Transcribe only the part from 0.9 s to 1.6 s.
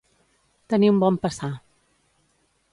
un bon passar.